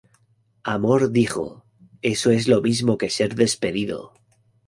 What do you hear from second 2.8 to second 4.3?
que ser despedido".